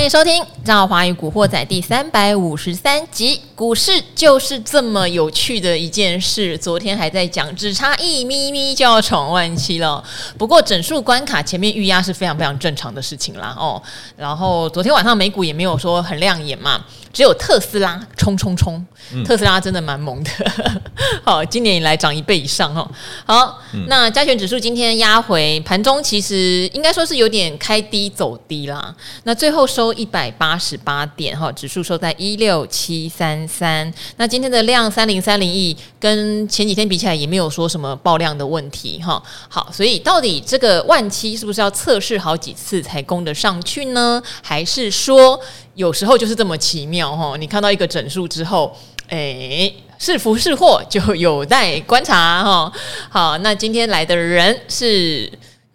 [0.00, 3.38] 欢迎收听《赵华与古惑仔》第三百五十三集。
[3.54, 6.56] 股市就是这么有趣的一件事。
[6.56, 10.02] 昨天还在讲，只差一咪咪就要闯万七了。
[10.38, 13.54] 不过整数关卡前面预压是非常非常正常的事情啦。
[13.58, 13.80] 哦，
[14.16, 16.82] 然后昨天晚上美股也没有说很亮眼嘛。
[17.12, 18.86] 只有特斯拉冲冲冲，
[19.26, 20.30] 特斯拉真的蛮猛的。
[21.24, 22.88] 好，今年以来涨一倍以上哦。
[23.26, 23.58] 好，
[23.88, 28.94] 那加权指数今天压回，盘中其实应该说是有点开低走低啦。
[29.24, 33.92] 那最后收一百八十八点哈，指数收在一六七三三。
[34.16, 39.22] 那今天的量三零三零亿，跟前几天比起来也没有说什么爆量的问题哈。
[39.48, 44.22] 好，所以到底这个万七是不是要测试好几次才攻得上去呢？
[44.42, 45.40] 还是说？
[45.76, 47.36] 有时候就是这么奇妙哈！
[47.38, 48.76] 你看到一个整数之后，
[49.08, 52.70] 哎，是福是祸就有待观察哈。
[53.08, 55.30] 好，那今天来的人是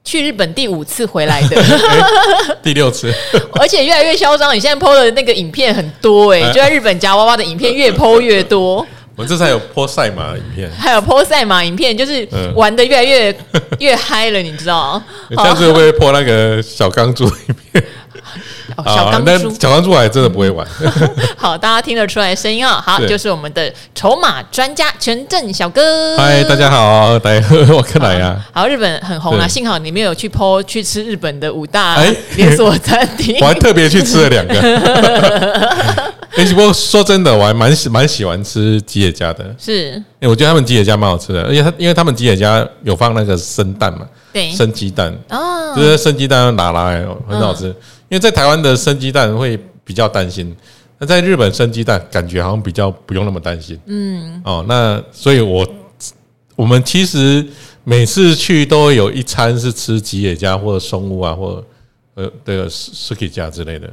[0.05, 1.61] 去日本第五次回来的，
[2.63, 3.11] 第六次，
[3.59, 4.55] 而且越来越嚣张。
[4.55, 8.85] 你现在 PO 的那个影片很多哎，就在日本夹娃娃的影片越 PO 越多。
[9.17, 13.35] 我这才有 PO 赛马影片，还有 PO 赛马影片，就是玩的越来越
[13.79, 15.01] 越嗨了，你知道？
[15.29, 17.83] 你下次会不会 PO 那个小钢珠影片？
[18.75, 20.65] 哦、小钢珠，小钢珠还真的不会玩。
[21.37, 22.81] 好，大家听得出来声音啊、哦？
[22.85, 26.17] 好，就是我们的筹码专家全正小哥。
[26.17, 28.39] 嗨，大家好，大家好，我看来呀。
[28.51, 31.97] 好，日本很红啊，幸好你没有去 po 去吃日本的五大
[32.35, 34.55] 连锁餐厅， 我还特别去吃了两个。
[36.35, 39.55] 哎，不过说真的，我还蛮喜蛮喜欢吃吉野家的。
[39.57, 47.73] 是，哎，我觉得他们吉野家蛮好吃的，而且他因为他们吉野家有放那个生蛋嘛，对，生鸡蛋哦，就是生鸡蛋拿来很好吃。
[48.09, 50.55] 因为在台湾的生鸡蛋会比较担心，
[50.97, 53.79] 那在日本生鸡蛋感觉好像比较不用那么担心。
[53.85, 55.67] 嗯，哦，那所以我
[56.55, 57.45] 我们其实
[57.83, 61.63] 每次去都会有一餐是吃吉野家或者松屋啊，或者
[62.15, 63.89] 呃这个 Suki 家之类的。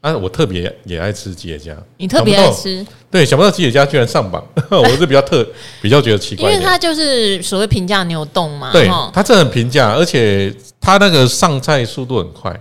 [0.00, 2.86] 啊，我特别也爱吃吉野家，你特别爱吃？
[3.10, 5.42] 对，想不到吉野家居然上榜， 我是比较特
[5.80, 8.70] 比较觉得奇怪，因为它就是所谓平价牛丼嘛。
[8.70, 12.54] 对，它真的很平价，而且它那个上菜速度很快。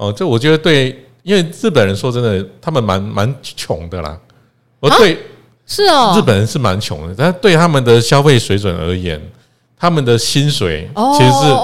[0.00, 0.88] 哦，这我觉得对，
[1.22, 4.18] 因为日本人说真的，他们蛮蛮穷的啦。
[4.80, 5.18] 我对，
[5.66, 9.20] 是哦，日本人是蛮穷的，但对他们的消费水准而言，
[9.78, 11.54] 他们的薪水其实是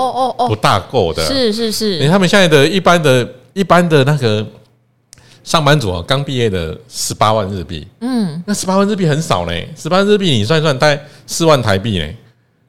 [0.47, 1.25] 不大够的。
[1.25, 4.47] 是是是，你他们现在的一般的、一般的那个
[5.43, 9.67] 上班族啊，刚毕业的十八万日币，嗯，那十八万日币很少嘞。
[9.75, 12.15] 十八万日币你算一算，大概四万台币嘞。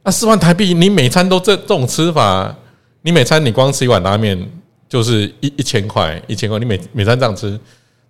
[0.02, 2.56] 那四万台币，你每餐都这这种吃法，
[3.02, 4.50] 你每餐你光吃一碗拉面。
[4.90, 7.60] 就是一一千块，一千块，你每每餐这样吃，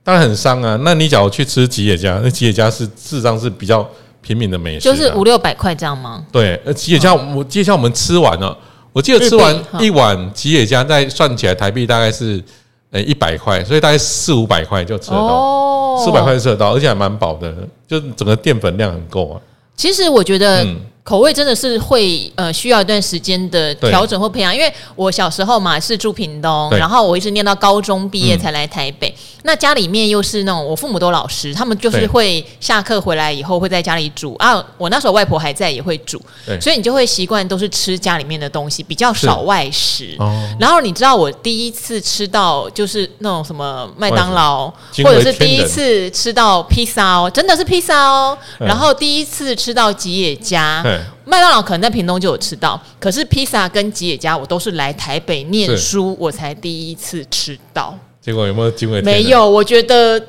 [0.03, 0.77] 当然很伤啊。
[0.83, 3.87] 那你假如去吃吉野家，那吉野家是事实上是比较
[4.21, 6.25] 平民的美食，就是五六百块这样吗？
[6.31, 8.57] 对，呃，吉野家，我吉野家我们吃完了，
[8.93, 12.43] 我记得吃完一碗吉野家，再算起来台币大概是
[12.91, 17.53] 呃一百块，所以大概四五百块就吃得到，四五百块就吃得到，而且还蛮饱的，
[17.87, 19.41] 就整个淀粉量很够啊。
[19.75, 20.65] 其实我觉得。
[21.07, 29.15] 口味真的是会呃需要一段时间的调整或培养，因为我小时候嘛是住屏东，然后我一直念到高中毕业才来台北。
[29.43, 34.61] 那家里面又是那种我父母都老师，他们就是会下课回来以后会在家里煮啊。
[34.77, 36.21] 我那时候外婆还在也会煮，
[36.59, 40.17] 所以你就会习惯都是吃家里面的东西，比较少外食。
[40.59, 44.69] 然后你知道我第一次吃到就是那种什么麦当劳，
[45.05, 48.37] 或者是第一次吃到披萨哦，真的是披萨哦。
[48.59, 50.83] 然后第一次吃到吉野家。
[51.25, 57.97] 麦当劳可能在屏东就有吃到，可是披萨跟吉野家我都是来台北念书，我才第一次吃到。
[58.21, 59.01] 结果有没有机会？
[59.01, 60.21] 没有，我觉得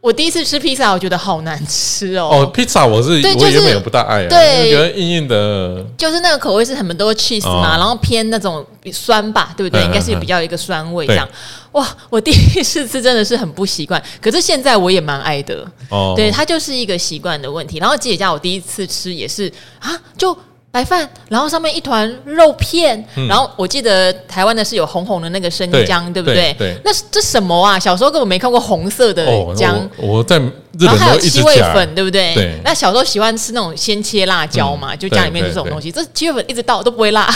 [0.00, 2.28] 我第一次吃披萨，我觉得好难吃哦。
[2.30, 5.84] 哦，披萨我是，我原本也不大爱，对，觉得硬硬的。
[5.98, 9.82] 就是那个口味是很多 cheese 嘛，然后偏那种酸吧，对不对？
[9.84, 11.28] 应该是比较一个酸味这样。
[11.72, 15.66] 哇，我第一次吃真的是很不习惯，可是现在我也蛮爱的。
[15.90, 17.78] 哦，对，它就是一个习惯的问题。
[17.78, 20.36] 然后吉野家我第一次吃也是啊，就。
[20.70, 26.54] 白饭，然后上面一团肉片，嗯、然后我记得台湾的是有红红的那个生姜，对，对不对？
[26.58, 27.78] 对，那这什么啊？
[27.78, 29.24] 小时候根本没看过红色的
[29.54, 29.74] 姜。
[29.74, 32.34] 哦、我，我在日本然后还有七味粉，对不对？
[32.34, 32.60] 对。
[32.62, 37.26] 那小时候喜欢吃那种鲜切辣椒嘛，嗯、就家里面这种东西，这七味粉一直倒都不会辣。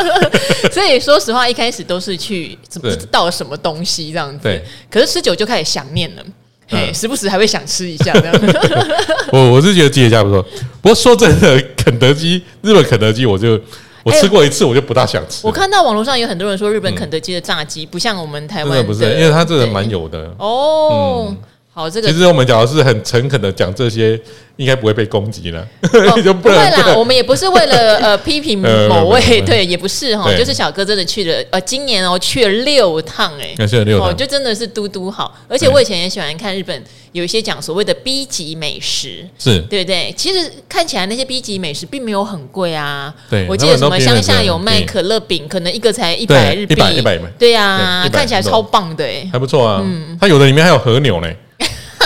[0.70, 4.42] 所以说实话，一开始都是去怎么倒了什么东西这样子。
[4.42, 4.62] 对。
[4.90, 6.22] 可是吃久就开始想念了。
[6.68, 8.34] 嘿，时不时还会想吃一下这样。
[9.32, 10.42] 我我是觉得吉野家不错，
[10.82, 13.60] 不过说真的，肯德基日本肯德基，我就
[14.02, 15.46] 我吃过一次，我就不大想吃。
[15.46, 20.30] 我看到网络上有很多人说日本肯德基的炸鸡不像我们台湾的，不是，因为它这个蛮油的。
[20.38, 21.34] 哦，
[21.76, 24.18] 好，这个其实我们讲的是很诚恳的讲这些，
[24.56, 26.94] 应该不会被攻击了，哦、 就不，不会啦。
[26.96, 35.36] 我们也不是为了呃 批评某位，呃、对，也不是哈，就是小哥真的去了，呃，今年哦去了六趟，哎，去了六趟，哦，就真的是嘟嘟好。
[35.48, 36.82] 而且我以前也喜欢看日本
[37.12, 40.14] 有一些讲所谓的 B 级美食，是对不对？
[40.16, 43.14] 其实看起来那些 B 级美食并没有很贵啊。
[43.28, 49.82] 对，我记得什么乡下有卖可乐饼，可能一个才一百日币，一百一百对呀，看起来超棒的，哎，还不错啊。
[49.84, 51.30] 嗯，它有的里面还有和牛呢。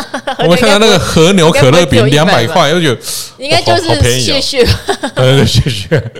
[0.40, 2.98] 我们看到那个和牛可乐饼两百块，我觉得
[3.38, 4.64] 应该就是血血，
[5.14, 6.12] 对对血血，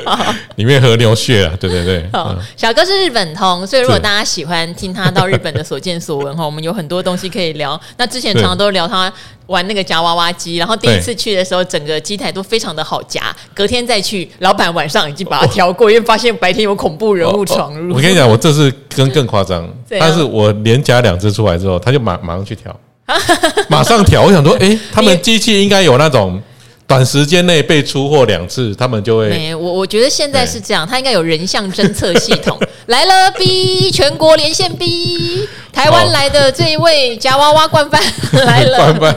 [0.57, 2.05] 里面和牛血啊，对对对。
[2.57, 7.81] 小哥是日本通，所以如果大家喜欢听他到日本的所见所闻哈，我们有很多东西可以聊。
[7.97, 9.13] 那之前常常都聊他
[9.47, 13.35] 玩那个夹娃娃机，然后第一次去的时候，整个机台都非常的好夹。
[13.55, 17.95] 隔天再去，老板晚上已经把它调过，因为发现白天有恐怖人物闯入。
[17.95, 19.69] 我跟你讲，我这次更更夸张，
[19.99, 22.75] 但是我连夹两只出来之后，他就马马上去调。
[23.69, 26.41] 马上调，我想说，哎、欸，他们机器应该有那种
[26.87, 29.29] 短时间内被出货两次，他们就会。
[29.29, 32.59] 没，我我觉得现在是这样，他应该有人像侦测系统。
[32.87, 38.03] 来了，B 全国连线 B，台湾来的这一位夹娃娃惯犯
[38.45, 38.77] 来了。
[38.79, 39.17] 惯犯，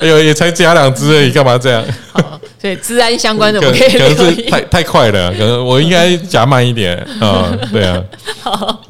[0.00, 1.82] 哎呦，也才夹两只而已，干嘛这样？
[2.12, 7.56] 所以资安相关的，我可以可能是太太快了，可能我应该夹慢一点啊。
[7.72, 8.02] 对啊，
[8.40, 8.80] 好，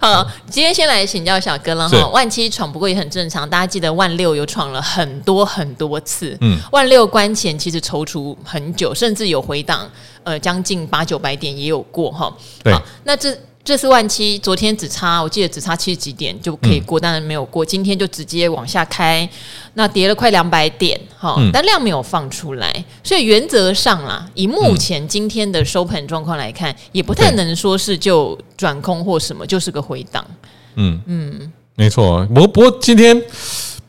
[0.00, 2.08] 好，今天先来请教小哥了哈。
[2.08, 9.90] 万七闯不过也很正常，大家记得万六有闯了很多很多次，嗯，万六关前其实踌躇很久，甚至有回档，
[10.24, 12.32] 呃，将近八九百点也有过哈。
[12.62, 12.74] 对，
[13.04, 13.36] 那这。
[13.64, 17.64] 这次万七，昨天只差，我记得只差七十几点就可以过，当然没有过。
[17.64, 19.28] 今天就直接往下开，
[19.74, 30.26] 那跌了快两百点，哈，但量没有放出来，所以原则上啦，以目前今天的收盘状况来看，也不太能说是就转空或什么，就是个回档。
[30.74, 32.26] 嗯嗯，没错。
[32.26, 33.22] 不过不过今天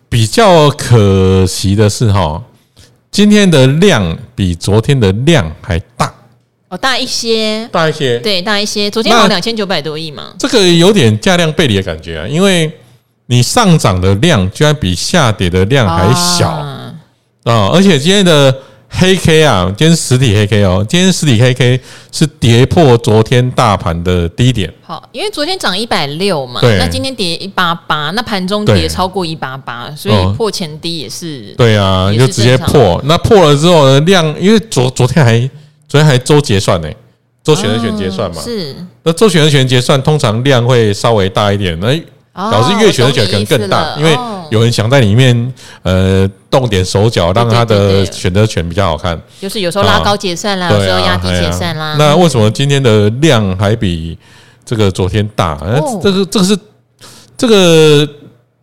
[0.07, 2.43] 比较可惜的是哈，
[3.09, 6.13] 今天的量比昨天的量还大。
[6.77, 8.89] 大一些，大一些，对，大一些。
[8.89, 12.71] 昨天好像两千九百多亿嘛，这个有点价量背离的感觉啊，因为
[13.27, 16.93] 你上涨的量居然比下跌的量还小啊，
[17.43, 17.69] 啊！
[17.73, 18.53] 而且今天的
[18.89, 21.79] 黑 K 啊，今天实体黑 K 哦，今天实体黑 K
[22.11, 24.71] 是跌破昨天大盘的低点。
[24.81, 31.53] 好，因为昨天涨一百六嘛，那今天跌一八八，那盘中跌超过一八八，所以破前低也是。
[31.57, 33.01] 对啊，就直接破。
[33.05, 35.49] 那破了之后呢，量因为昨昨天还。
[35.93, 36.89] 所以还周结算呢，
[37.43, 38.75] 周选择权结算嘛，是。
[39.03, 41.95] 那周选择权结算通常量会稍微大一点，那
[42.33, 44.17] 导致月选择权可能更大，因为
[44.49, 45.53] 有人想在里面
[45.83, 49.21] 呃动点手脚，让他的选择权比较好看。
[49.39, 51.95] 就是有时候拉高结算啦，有时候压低结算啦。
[51.99, 54.17] 那为什么今天的量还比
[54.65, 55.55] 这个昨天大？
[56.01, 56.57] 这个这个是
[57.37, 58.09] 这个，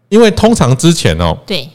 [0.09, 1.69] 因为通常之前哦，对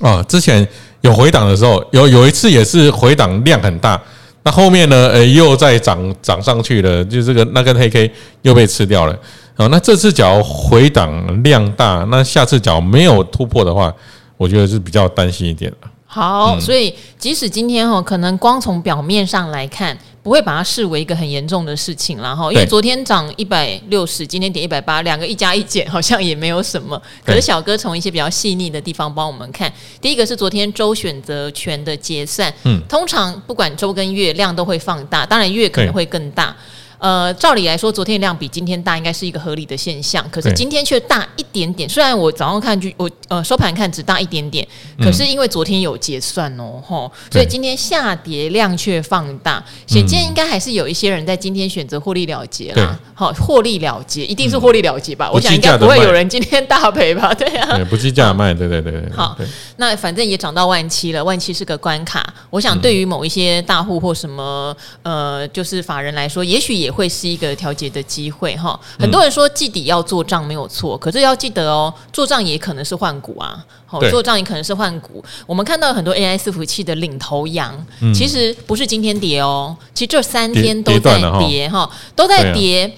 [0.00, 0.68] 啊，之前
[1.00, 3.98] 有回档的时候，有有一次也是回档量很大。
[4.42, 5.08] 那后面呢？
[5.12, 8.10] 呃，又再涨涨上去了，就这个那根黑 K
[8.42, 9.14] 又被吃掉了。
[9.54, 13.92] 好，那这次脚回档量大，那下次脚没有突破的话，
[14.36, 15.88] 我觉得是比较担心一点的。
[16.06, 19.96] 好，所以即使今天哦，可能光从表面上来看。
[20.22, 27.00] 不会把它视为一个很严重的事情，然后因为昨天涨一百六十，今天跌一百八，两个一加一减，好像也没有什么。
[27.24, 36.54] 可是小哥从一些比较细腻的地方帮我们看，第一个是昨天周选择权的结算，嗯，通常不管周跟月量都会放大，当然月可能会更大。
[37.00, 40.22] 呃，照理来说，昨天量比今天大，应该是一个合理的现象。
[40.30, 41.88] 可是今天却大一点点。
[41.88, 44.66] 虽然我早上看就我呃收盘看只大一点点，
[45.00, 49.64] 可是因为昨天有结算哦，吼，所以今天下跌量却放大。
[49.86, 52.98] 显见应该还是有一些人在今天选择获利了结啦。
[53.14, 55.30] 好，获利了结一定是获利了结吧？
[55.32, 57.32] 我想应该不会有人今天大 赔吧？
[57.32, 59.02] 对啊，不计价卖，对对对。
[59.16, 59.34] 好，
[59.78, 62.22] 那反正也涨到万七了，万七是个关卡。
[62.50, 66.89] 我想对于某一些大户或什么呃，就是法人来说，也许也。
[66.90, 75.24] 会是一个调节的机会哈，很多人说季底要做账没有错，可是要记得哦，做账也可能是换股啊，好，做账也可能是换股。
[75.46, 77.74] 我们看到很多 AI 伺服器的领头羊，
[78.14, 82.92] 其实不是今天跌哦，其实这三天都在跌哈，都在跌。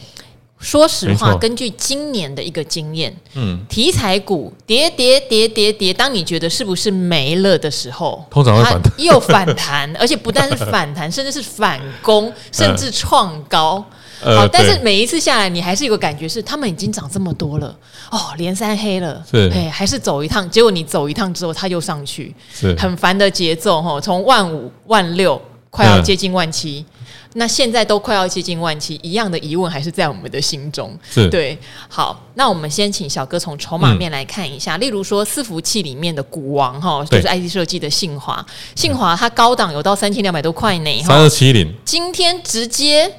[0.62, 13.84] 说实话，根据今年的一个经验，嗯，题材股跌跌跌跌跌，当你觉得是不是没了的时候，通常会反弹，又反弹， 而且不但是反弹， 甚至是反攻，甚至创高。
[14.24, 17.76] 好，但是每一次下来，你还是有个感觉是，他们已经涨这么多了，
[18.08, 22.72] 哦，连三黑了，是，哎，还是走一趟，结果你走一趟之后，它又上去，是。
[22.76, 26.86] 很烦的节奏哈，从万五万六快要接近万七。
[27.34, 30.96] 那现在都快要接近万期，一样的疑问还是在我们的心中。
[31.10, 31.28] 是。
[31.28, 31.56] 对，
[31.88, 43.10] 好，那我们先请小哥从筹码面来看一下，嗯、例如说伺服器里面的股王哈，就是 IC 设计的信华，信华它高档有到三千两百多块呢，三二七零，今天直接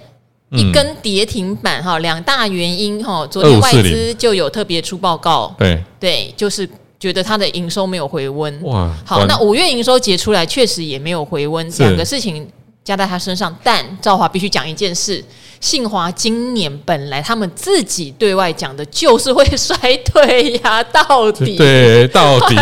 [0.52, 5.84] 一根跌停板哈，两大原因哈，昨天外资就有特别出报告，对。
[6.00, 6.70] 对，就是。
[7.00, 8.64] 觉得它的营收没有回温。
[8.64, 12.48] 哇，好，那五月营收结出来确实也没有回温，两个事情
[12.84, 13.56] 加在他身上。
[13.64, 15.24] 但赵华必须讲一件事：
[15.60, 22.56] 信华今年本来他们自己对外讲的就是会 衰退呀，到底对，到底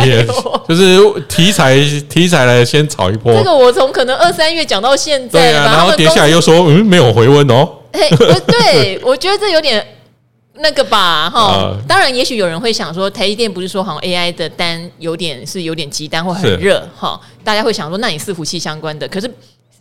[0.67, 1.75] 就是题材
[2.09, 3.33] 题材来先炒一波。
[3.33, 7.67] 这个我从可能二三月讲到现在，然后跌下来又说嗯没有回温哦。
[7.91, 8.09] 哎，
[8.47, 9.85] 对，我觉得这有点。
[10.55, 19.31] 那个吧，哈，当然，也许有人会想说，台积电不是说好像 AI 的单有点是有点急单或很热，哈，大家会想说，那你伺服器相关的，可是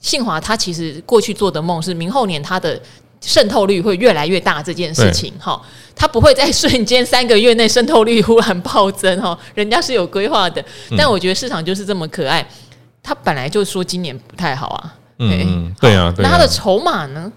[0.01, 2.81] 信华他其实过去做的梦是明后年它的
[3.21, 5.61] 渗透率会越来越大这件事情，哈，
[5.95, 10.65] 它不会在瞬间三个月内渗透率忽然暴增，哈，人家是有规划的，
[10.97, 12.47] 但我觉得市场就是这么可爱，
[13.03, 17.31] 他本来就说今年不太好啊，嗯，对啊，那他的筹码呢？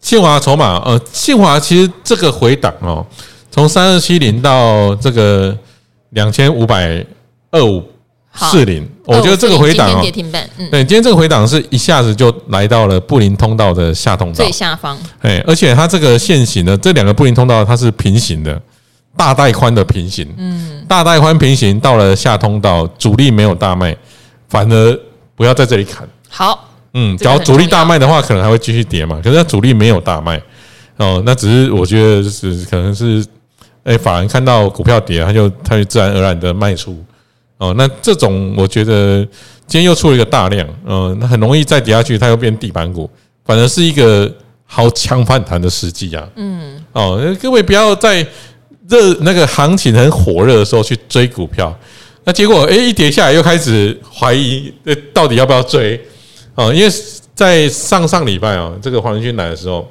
[0.00, 3.04] 信华筹码，呃，信华其实这个回档哦，
[3.50, 5.56] 从三二七零到这个
[6.10, 7.04] 两千五百
[7.50, 7.82] 二五
[8.34, 10.02] 四零，我觉得这个回档哦，
[10.58, 14.34] 嗯、对，今天这个回档是一下子就来到了布林通道的下通道。
[14.34, 18.60] 最下方，哎，而且它这个线型的这两个布林通道它是平行的，
[19.16, 23.96] 大带宽的平行，嗯，大带宽平行到了下通道，主力没有大卖，
[24.48, 25.00] 反而
[25.34, 26.68] 不要在这里砍，好。
[26.94, 29.20] 嗯，假如主力大卖的话，可能还会继续跌嘛。
[29.22, 30.42] 可是它主力没有大卖。
[30.96, 33.24] 哦，那只是我觉得就是可能是，
[33.84, 37.00] 哎，法人看到股票跌，他就他就自然而然的卖出
[37.60, 37.72] 哦。
[37.78, 39.22] 那这种我觉得
[39.68, 43.08] 今天又出了一个大量，嗯，那很容易再跌下去，它又变地板股，
[43.44, 44.28] 反而是一个
[44.66, 46.28] 好强反弹的时机啊。
[46.34, 48.26] 嗯，哦，各位不要在
[48.88, 51.72] 热那个行情很火热的时候去追股票，
[52.24, 54.74] 那结果哎一跌下来又开始怀疑，
[55.14, 56.00] 到底要不要追？
[56.56, 56.92] 哦，因为
[57.34, 59.88] 在上上礼拜哦，这个黄仁勋来的时候。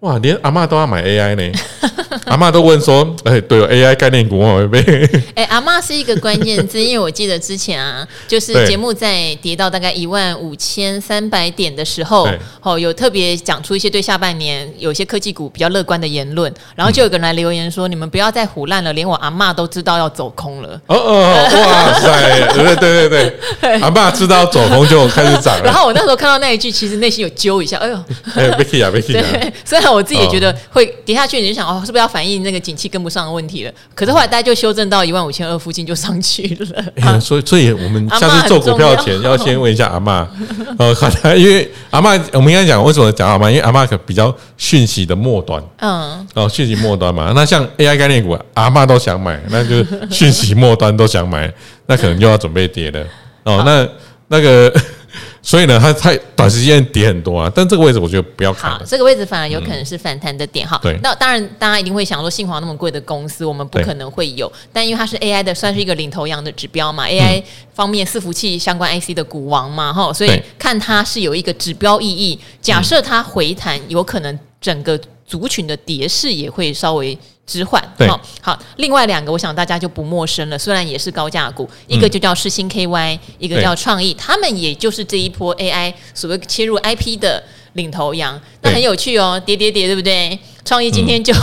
[0.00, 1.58] 哇，连阿嬷都要买 AI 呢！
[2.32, 4.80] 阿妈都问说：“哎，对，AI 概念股我会被。”
[5.34, 12.28] 哎，阿妈是一个关键字，因为我记得之前啊， 就是节目在跌到大概一万五千三百点的时候，
[12.62, 25.64] 哦，有特别讲出一些对下半年有些科技股比较乐观的言论，然后就有个人来留言说：“你们不要再胡烂了，连我阿妈都知道要走空了。”哦哦，哇塞，对对对对，阿嬷知道走空就开始涨了。
[25.64, 27.96] 然后我那时候看到那一句，其实内心有揪一下，哎呦，
[28.36, 29.26] 哎，Vicky 啊，Vicky 啊，
[29.64, 29.90] 虽然。
[29.90, 33.72] 我自己也觉得会跌下去，你就想哦，是不是要反映那个景气跟不上的问题了？
[33.94, 36.84] 可是后来大家就修正到一万五千二附近就上去了。
[36.96, 40.28] 欸、所以，所以我们下次做股票前要先问一下阿妈。
[40.78, 43.50] 呃，因为阿妈，我们应该讲为什么讲阿妈？
[43.50, 47.32] 因为阿妈可比较讯息的末端，嗯，哦，讯息末端嘛。
[47.34, 51.52] 那像 AI 概念股，阿妈都想买，那就讯息末端都想买，
[51.86, 53.00] 那可能就要准备跌了。
[53.44, 53.88] 哦，那
[54.28, 54.72] 那个。
[55.42, 58.70] 所以呢，它太短时间跌很多啊，但这个位置我觉得不要看。
[58.70, 60.78] 好，这个位置反而有可能是反弹的点哈。
[60.82, 64.50] 对，那当然，大家一定会想说，信华那么贵的公司，我们不可能会有。
[64.72, 67.42] 但因为它是 AI 的，算是一个领头羊的指标嘛，AI
[67.74, 72.38] 方面伺服器相关 IC 的股王嘛，哈，所以看它是有一个指标意义。
[72.60, 77.18] 假设它回弹，有可能整个族群的跌势也会稍微。
[77.50, 87.42] 置换，好好，另外两个我想大家就不陌生了，虽然也是高价股，一个就叫世新 KY，一个叫创意，他们也就是这一波 AI 所谓切入 IP 的
[87.72, 90.38] 领头羊，那很有趣哦，跌跌跌，对不对？
[90.64, 91.34] 创意今天就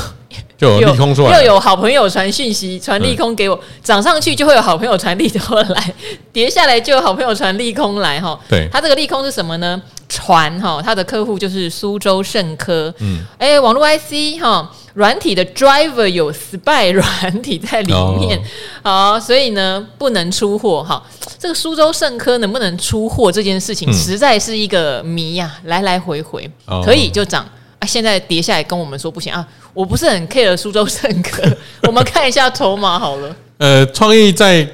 [0.58, 5.94] 就有利空出来，又有好朋友传讯息传利空给我，涨上去就会有好朋友传利 空来，
[6.32, 8.40] 跌下来就有好朋友传利空来哈。
[8.48, 9.82] 对，它这个利空是什么呢？
[10.10, 14.72] 传哈，他的客户就是苏州盛科，嗯，哎，网络 IC 哈。
[14.94, 18.42] 软体的 driver 有 spy 软体在里面，
[18.82, 21.00] 好，所以呢不能出货哈。
[21.38, 26.50] 这个苏州盛科能不能出货这件事情，实在是一个谜呀，来来回回
[26.84, 27.48] 可以就涨
[27.78, 29.48] 啊，现在跌下来跟我们说不行啊。
[29.72, 31.44] 我不是很 care 苏州盛科，
[31.88, 33.36] 我们看一下筹码好了。
[33.60, 34.68] 呃，创意在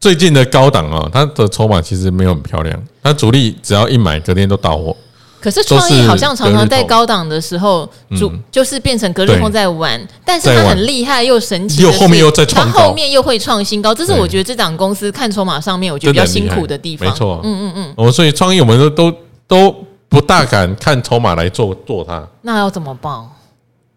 [0.00, 4.96] 最近的高档啊，它的筹码其实没有很漂亮，它主力只要一买，隔天都到货。
[5.40, 7.88] 可是创意好像常常在高档的时候，
[8.18, 17.08] 主就是变成隔日空在玩，但是它很厉害又神奇，又后面又在创高，后面又会创新高，这是我觉得这档公司看筹码上面我觉得比较辛苦的地方。
[17.08, 19.14] 没错，嗯嗯嗯，我哦，所以创意我们都都
[19.46, 19.74] 都
[20.08, 22.26] 不大敢看筹码来做做它。
[22.42, 23.12] 那要怎么办？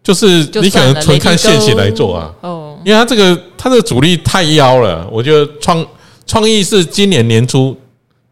[0.02, 0.26] 就是
[0.60, 5.86] 你可能纯看线型来做啊，哦，因为它这个它的主力太妖了，我觉得创
[6.26, 7.76] 创意是今年年初。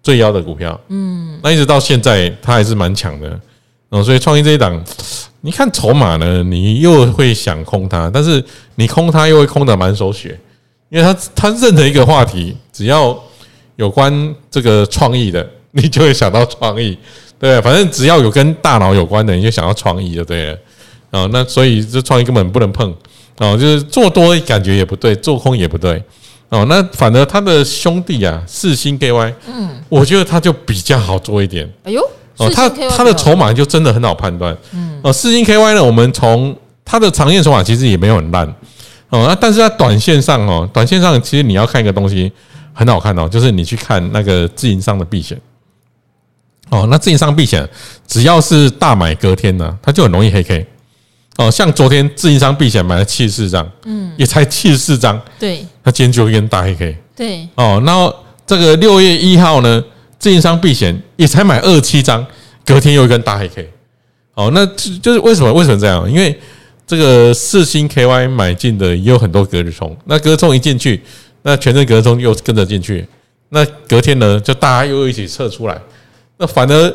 [0.03, 3.39] 最妖的股票，嗯，那一直到现在，它还是蛮强的，
[3.91, 4.83] 哦，所以创意这一档，
[5.43, 8.43] 你看筹码呢，你又会想空它，但是
[8.77, 10.41] 你空它又会空的满手血，
[10.89, 13.15] 因为它它任何一个话题，只要
[13.77, 16.97] 有关这个创意的，你就会想到创意，
[17.39, 20.59] 对，反正只要有跟大脑有关的，你就想到创意就对了。
[21.11, 22.91] 啊，那所以这创意根本不能碰
[23.41, 26.03] 哦，就是做多感觉也不对，做空也不对
[26.51, 26.67] 哦。
[26.69, 31.67] 那反而他的兄弟啊，四星 KY，嗯，我觉得他就比较好做一点。
[31.85, 32.03] 哎呦，
[32.37, 34.55] 哦，他他的筹码就真的很好判断。
[34.73, 36.55] 嗯，哦，四星 KY 呢，我们从
[36.85, 38.47] 它的长线筹码其实也没有很烂
[39.09, 42.31] 哦，那但是它短线上哦，短线上其实你要看一个东西
[42.75, 45.41] 很好看哦，就是你去看那个自营商的避险。
[46.69, 47.67] 哦，那自营商避险
[48.07, 50.67] 只要是大买隔天呢，它就很容易黑 K。
[51.41, 58.15] 哦，像昨天自营商避险买了七十四张，嗯，也才七十四张，对，他今天就一根大黑 K，对，哦，然后
[58.47, 59.83] 这个六月一号呢，
[60.19, 62.27] 自营商避险也才买二十七张，
[62.63, 63.71] 隔天又一根大黑 K，
[64.35, 65.51] 哦，那就是为什么？
[65.51, 66.07] 为什么这样？
[66.11, 66.39] 因为
[66.87, 71.01] 这个四星 KY 买进的也有很多隔日冲，那隔日冲一进去，
[71.41, 73.07] 那全证隔日冲又跟着进去，
[73.49, 75.81] 那隔天呢，就大家又一起撤出来，
[76.37, 76.95] 那反而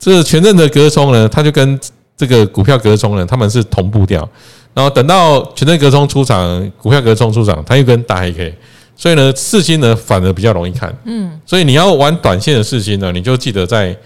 [0.00, 1.78] 这个权证的隔日冲呢，它就跟
[2.16, 4.28] 这个股票隔冲呢，他们是同步掉，
[4.72, 8.54] 然后等到权证隔冲出场，股票隔冲出场，它又跟大黑 K，
[8.96, 13.96] 所以呢，四星呢反而比较容易看，嗯，所以你要玩短线的四星呢，你就记得在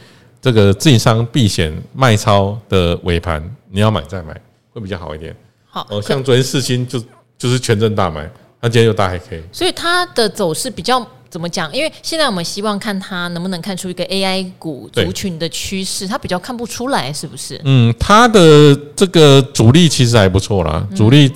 [0.40, 4.34] 这个自营商避险卖超的尾盘，你要买再买
[4.72, 5.36] 会比较好一点。
[5.68, 6.98] 好，哦，像昨天四星就
[7.36, 8.22] 就是权证大买，
[8.60, 11.06] 它今天又大黑 K，所以它的走势比较。
[11.30, 11.72] 怎么讲？
[11.74, 17.60] 因为现在我们希望看它能不能看出一个 AI 股族群的趋势，它比较看不出来，是不是？
[17.64, 21.30] 嗯，它的这个主力其实还不错啦，主力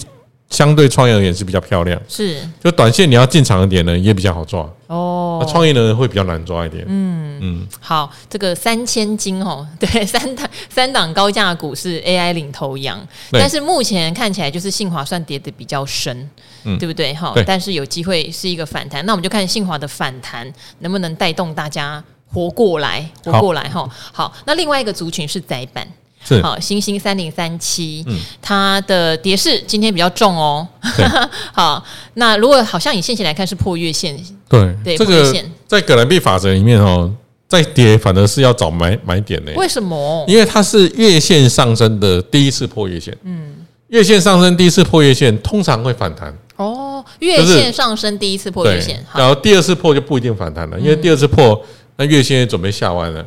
[0.52, 2.36] 相对创业而言是比较漂亮，是。
[2.62, 5.40] 就短线你要进场一点呢，也比较好抓哦。
[5.42, 6.84] 那创业呢会比较难抓一点。
[6.86, 7.66] 嗯嗯。
[7.80, 16.30] 好，这个三千金哦， 对，三档三档高价股是 AI 领头羊，但是目前看起来就是信华算跌的比较深。
[16.64, 17.12] 嗯，对不对？
[17.14, 20.46] 哈，但是有机会是一个反弹，那我们就看信华的反弹
[20.78, 22.00] 能不能带动大家
[22.32, 23.88] 活过来，活过来哈。
[24.12, 25.84] 好，那另外一个族群是窄板，
[26.24, 26.40] 是。
[26.42, 30.66] 好，星星三零三七，嗯，它的跌势今天比较重哦。
[31.52, 34.16] 好，那如果好像以线型来看是破月线，
[34.48, 35.34] 对对，这个
[35.66, 37.10] 在葛兰碧法则里面哦，
[37.48, 40.24] 在跌反而是要找买买点呢，为什么？
[40.28, 43.54] 因为它是月线上升的第一次破月线，嗯，
[43.88, 46.32] 月线上升第一次破月线通常会反弹。
[46.56, 51.60] 哦，月线上升第一次破月线，然后第二次破就不一定反弹了，因为第二次破，
[51.96, 53.24] 那月线也准备下弯了。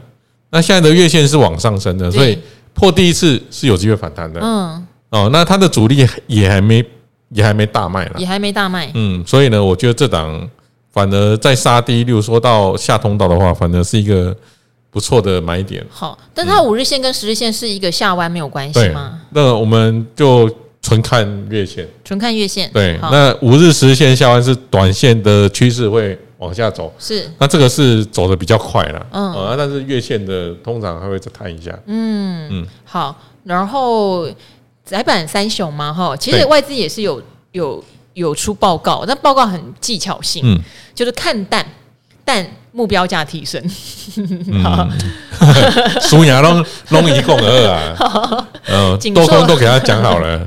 [0.51, 2.37] 那现在的月线是往上升的，所以
[2.75, 4.39] 破第一次是有机会反弹的。
[4.39, 6.85] 嗯，哦，那它的主力也还没
[7.29, 8.91] 也还没大卖了，也还没大卖。
[8.93, 10.47] 嗯，所以呢，我觉得这档
[10.91, 14.35] 反而在杀低，例如说到下通道的话，反而是一个
[14.91, 15.83] 不错的买点。
[15.89, 19.19] 好，但它五日线跟十日线是一个下弯没有关系吗？
[19.31, 20.47] 那我们就。
[20.81, 22.69] 纯看月线，纯看月线。
[22.71, 27.29] 对，那五日、十日线下弯是短线的趋势会往下走，是。
[27.37, 29.33] 那这个是走的比较快了，嗯。
[29.33, 32.47] 啊，但是月线的通常还会再看一下，嗯。
[32.51, 32.67] 嗯。
[32.83, 34.27] 好，然后
[34.85, 37.21] 窄板三雄嘛，哈，其实外资也是有
[37.51, 40.59] 有有出报告，但报告很技巧性，嗯，
[40.93, 41.65] 就是看淡，
[42.23, 43.61] 但目标价提升，
[44.61, 44.87] 好，
[46.01, 48.47] 输赢拢拢一共二啊。
[48.67, 50.41] 嗯，多空都给他讲好了。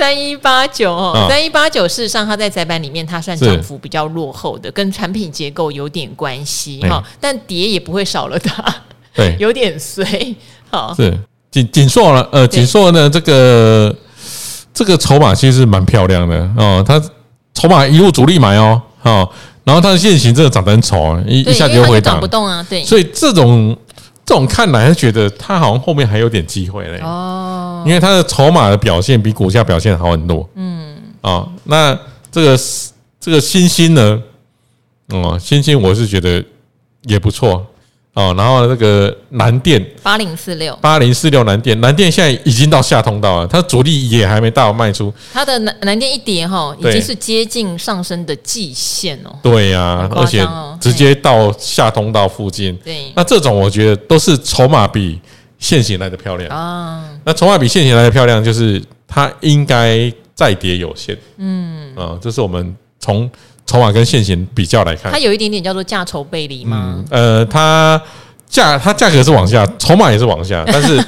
[0.00, 7.04] 三一八九哦，三一八九，事实上它在窄板里面，它算涨幅比较落后的，跟产品结构有点关系哈。
[7.20, 8.64] 但跌也不会少了它，
[9.14, 10.34] 对， 有点衰。
[10.70, 11.14] 好，是
[11.50, 13.94] 锦锦硕了，呃，锦硕呢，这个
[14.72, 16.98] 这个筹码其实蛮漂亮的哦，它
[17.52, 19.30] 筹码一路主力买哦，好，
[19.64, 23.76] 然后它的线型真的长得很丑，一一下就回档不动啊，对，所以这种。
[24.22, 27.00] 这种看来，觉得它好像后面还有点机会嘞。
[27.02, 27.29] 哦，
[27.86, 30.48] 因为它的筹码的表现比股价表现好很多。
[30.54, 31.98] 嗯，啊，那
[32.30, 32.58] 这个
[33.18, 34.22] 这个欣兴呢？
[35.08, 36.44] 哦，欣兴我是觉得
[37.02, 37.66] 也不错。
[38.12, 45.14] 哦，然后那个南电八零四六八零四六南电，南电现在已经到下通道了，它主力也还没到卖出。
[45.32, 49.30] 它的南南电一跌哈，已经是接近上升的季线哦。
[49.40, 50.44] 对呀，而且
[50.80, 52.76] 直接到下通道附近。
[52.78, 55.20] 对，那这种我觉得都是筹码比
[55.60, 57.08] 线型来的漂亮啊。
[57.22, 61.16] 那筹码比线型来的漂亮，就是它应该再跌有限。
[61.36, 63.30] 嗯，啊，这是我们从。
[63.66, 67.04] 筹码跟现行比较来看，它有一点点叫做价筹背离吗？
[67.08, 68.02] 呃，它
[68.48, 71.00] 价它价格是往下，筹码也是往下， 但是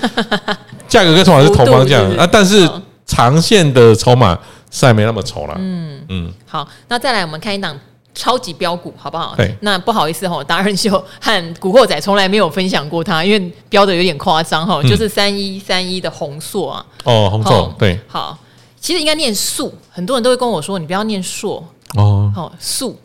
[0.86, 2.24] 价格跟筹码是同方向啊。
[2.30, 2.70] 但是
[3.04, 4.38] 长线的筹码
[4.70, 5.56] 是还没那么丑了。
[5.58, 6.32] 嗯嗯。
[6.46, 7.76] 好，那再来我们看一档
[8.14, 9.34] 超级标股，好不好？
[9.36, 16.84] 对，那不好意思哈，达人秀和古惑仔从来没有分享过它，因为标的有点夸张哈，就是三一三一的红硕啊。
[17.04, 18.38] 哦，红硕，对，好，
[18.78, 21.64] 其实应该念塑，很多人都会跟我说，你不要念硕。
[21.94, 22.98] 哦，好塑，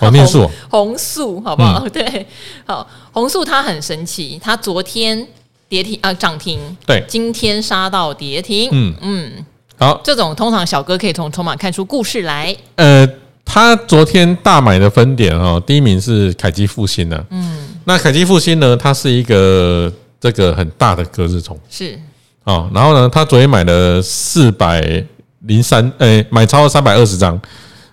[0.00, 1.82] 哦，念塑， 弘塑，好不好？
[1.84, 2.26] 嗯、对，
[2.66, 5.26] 好，红素它很神奇，它昨天
[5.68, 8.94] 跌停啊涨停，对，今天杀到跌停，嗯。
[9.02, 9.46] 嗯，
[9.78, 13.08] 好，这种通常小哥可以从筹码看出故事来，呃。
[13.52, 17.22] 他昨天大买的分点哦，第一名是凯基复兴的。
[17.28, 22.00] 嗯，那凯基复兴呢，它是一个这个很大的隔日冲，是
[22.44, 22.70] 哦。
[22.72, 25.04] 然后呢，他昨天买了四百
[25.40, 27.38] 零三，诶，买超了三百二十张，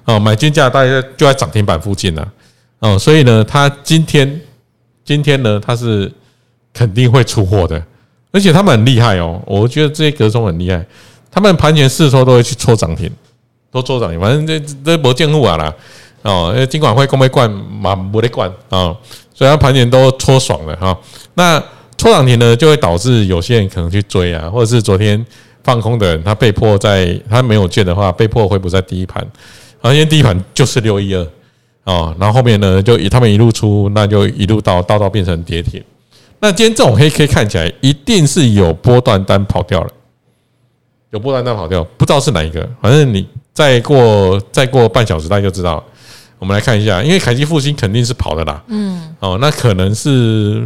[0.05, 2.25] 哦，买均价大概就在涨停板附近了，
[2.79, 4.39] 哦，所以呢，他今天
[5.03, 6.09] 今天呢，他是
[6.71, 7.83] 肯定会出货的，
[8.31, 10.85] 而且他们很厉害哦，我觉得这些隔冲很厉害，
[11.29, 13.11] 他们盘前四周都会去抽涨停。
[13.71, 15.73] 都做涨停，反正这这没见过啊啦
[16.23, 18.93] 哦，因为金管会公开灌嘛没得灌啊，
[19.33, 20.97] 所以它盘前都戳爽了哈。
[21.35, 21.57] 那
[21.97, 25.25] 戳涨停呢，就会导致有些人可能去追啊，或者是昨天
[25.63, 29.25] 放空的人，他被迫在他没有券的话，被迫会不在第一盘，
[29.81, 31.25] 而因为第一盘就是六一二
[31.85, 35.81] 哦，然后后面呢就以他们一路出，那就一路到到到变成跌停。
[36.39, 39.89] 那今天这种黑 K 看起来一定是有波段单跑掉了，
[41.11, 43.25] 有波段单跑掉，不知道是哪一个，反正你。
[43.53, 45.83] 再过再过半小时，大家就知道。
[46.37, 48.63] 我们来看一下，因为凯基复兴肯定是跑的啦。
[48.67, 49.13] 嗯。
[49.19, 50.65] 哦，那可能是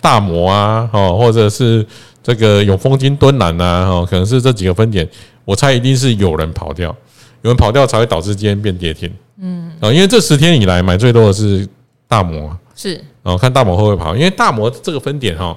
[0.00, 1.86] 大摩啊，哦，或者是
[2.20, 5.08] 这个永丰金敦南啊，哦，可能是这几个分点。
[5.44, 6.88] 我猜一定是有人跑掉，
[7.42, 9.08] 有人跑掉才会导致今天变跌停。
[9.40, 9.70] 嗯。
[9.80, 11.64] 哦，因为这十天以来买最多的是
[12.08, 12.50] 大摩。
[12.74, 13.00] 是。
[13.22, 14.16] 哦，看大摩会不会跑？
[14.16, 15.56] 因为大摩这个分点哈，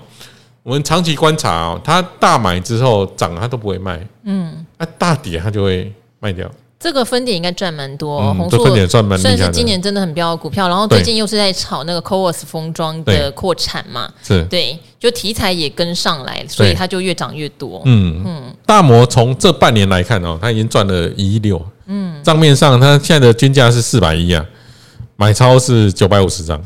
[0.61, 3.99] 我们长期观察哦，它大买之后涨，它都不会卖。
[4.25, 4.63] 嗯。
[4.77, 6.49] 啊，大跌它就会卖掉。
[6.79, 10.67] 这个分点应该赚蛮多，弘、嗯、塑算是今年真的很标的股票。
[10.67, 17.81] 然后最近又是在炒那个 CoWoS 封装的扩产嘛，是对，就题材也跟上来，所以它就越涨越多。
[17.85, 21.59] 嗯嗯，大摩从这半年来看哦，它已经赚了一亿六。
[21.87, 24.45] 嗯，账面上它现在的均价是四百一啊，
[25.15, 26.63] 买超是九百五十张，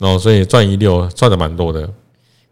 [0.00, 1.88] 哦，所以赚一六赚的蛮多的。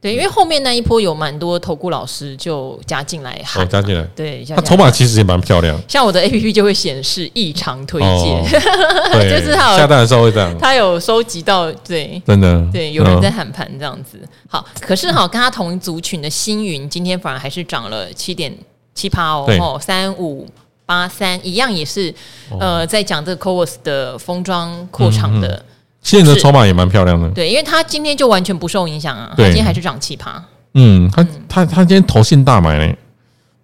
[0.00, 5.78] 对，因为后面那一波有蛮多投顾老师就加进来，哦，加进来，对，他筹码其实也蛮漂亮。
[5.86, 8.44] 像我的 APP 就会显示异常推荐，
[9.28, 14.18] 就是它下单的时候会这样，他有收集到，对，真的，对，有人在喊盘这样子。
[14.48, 18.50] 好，可是哈，跟他同族群的星云今天反而还是涨了七点
[18.94, 20.48] 七趴哦，三五
[20.86, 22.14] 八三一样也是，
[22.58, 25.62] 呃，在讲这个 CoWoS 的封装扩厂的。
[26.02, 30.40] 现在的筹码也蛮漂亮的，对，因为它今天就完全不受影响啊，它今天还是涨奇葩。
[30.74, 32.94] 嗯，他他他今天投信大买呢，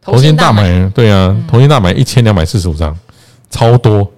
[0.00, 2.96] 投信大买，对啊，投信大买一千两百四十五张，
[3.50, 4.10] 超多，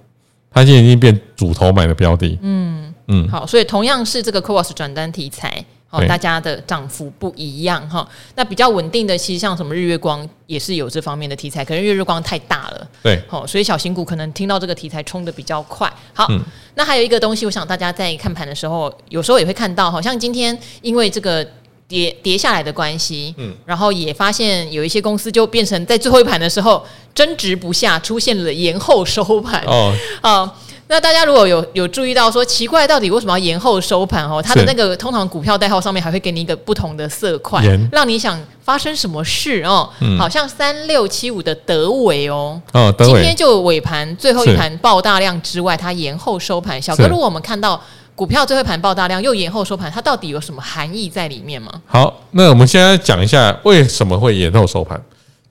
[0.51, 2.37] 他现在已经变主头买的标的。
[2.41, 2.93] 嗯。
[3.11, 5.65] 嗯，好，所以同样是这个 CoWoS 转单题材。
[5.89, 8.07] 哦，大家的涨幅不一样哈。
[8.35, 15.91] 那比较稳定的，其实像什么日月光也是有这方面的题材，可是日月光太大了，对，好，所以小型股可能听到这个题材冲的比较快。
[16.13, 16.39] 好，嗯、
[16.75, 21.43] 那还有一个东西，我想大家在看盘的时候，有时候也会看到，好像今天因为这个
[21.87, 30.55] 跌跌下来的关系，嗯，然后也发现有一些公司就变成在最后一盘的时候争执不下，出现了延后收盘哦，啊。
[30.91, 34.41] 那大家如果有有注意到说奇怪，到底为什么要延后收盘哦？
[34.41, 39.87] 它的那个通常股票代号上面还会给你一个不同的色块，让你想发生什么事哦。
[40.17, 46.81] 好像三六七五的德伟哦，哦，今天就尾盘最后一盘爆大量之外，它延后收盘。
[46.81, 47.79] 小哥，如果我们看到
[48.15, 51.71] 股票最后一盘爆大量又延后收盘，它到底有什么含义在里面吗？
[51.85, 54.99] 好，那我们现在讲一下为什么会延后收盘。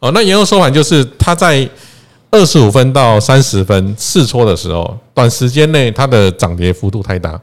[0.01, 1.69] 哦，那延后收盘就是它在。
[2.31, 7.41] 二十五分到三十分试戳的时候，短时间内它的涨跌幅度太大。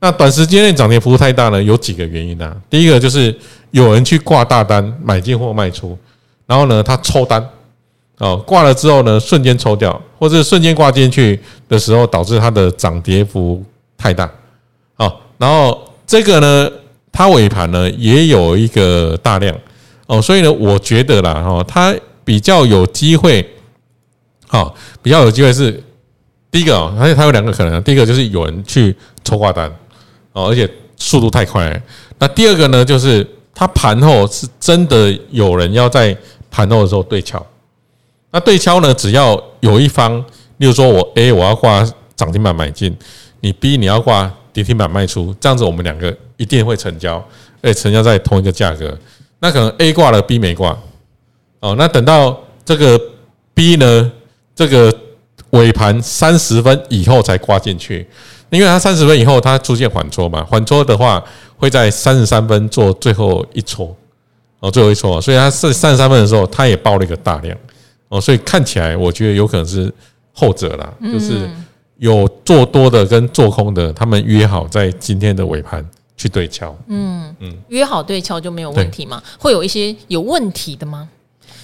[0.00, 2.54] 那短时间内涨跌幅度太大呢，有几个原因啊。
[2.70, 3.34] 第一个就是
[3.72, 5.98] 有人去挂大单买进或卖出，
[6.46, 7.46] 然后呢，他抽单
[8.18, 13.62] 哦，挂了之后呢，瞬间抽掉，或者瞬间挂进去的时候，导致它的涨跌幅
[13.98, 14.30] 太大。
[14.96, 16.70] 哦，然后这个呢，
[17.12, 19.54] 它尾盘呢也有一个大量
[20.06, 23.46] 哦，所以呢，我觉得啦，哈，它比较有机会。
[24.48, 25.82] 好，比较有机会是
[26.50, 27.82] 第一个哦，而且它有两个可能。
[27.82, 29.70] 第一个就是有人去抽挂单
[30.32, 31.82] 哦，而且速度太快。
[32.18, 36.16] 那第二个呢，就是它盘后是真的有人要在
[36.50, 37.44] 盘后的时候对敲。
[38.30, 40.16] 那对敲呢，只要有一方，
[40.58, 42.96] 例如说我 A 我要挂涨停板买进，
[43.40, 47.16] 你 B 你要挂跌停板卖出，这样子我们两个一定会成交，
[47.60, 48.96] 而且成交在同一个价格。
[49.40, 50.78] 那可能 A 挂了，B 没挂
[51.60, 51.74] 哦。
[51.76, 53.00] 那等到这个
[53.52, 54.12] B 呢？
[54.56, 54.92] 这个
[55.50, 58.04] 尾盘三十分以后才挂进去，
[58.50, 61.22] 因为它三十分以后它出现缓搓嘛，缓搓的话
[61.56, 63.94] 会在三十三分做最后一搓
[64.60, 67.56] 哦，最后一搓，所以它是三十三分的时候，它也爆了一个大量
[68.08, 69.92] 哦，所以看起来我觉得有可能是
[70.32, 71.48] 后者啦，就是
[71.98, 75.84] 有做多的跟做空的，他们约好在今天的尾盘
[76.16, 77.34] 去对敲，嗯。
[77.40, 79.22] 嗯，约好对敲就没有问题吗？
[79.38, 81.06] 会有一些有问题的吗？